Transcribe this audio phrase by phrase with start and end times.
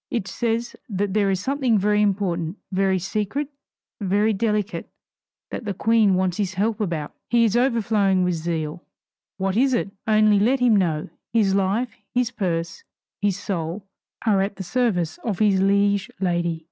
[0.09, 3.49] It says that there is something very important, very secret,
[3.99, 4.89] very delicate,
[5.51, 7.13] that the queen wants his help about.
[7.29, 8.81] He is overflowing with zeal.
[9.37, 9.91] What is it?
[10.07, 12.83] Only let him know his life, his purse,
[13.21, 13.85] his soul,
[14.25, 16.59] are at the service of his liege lady.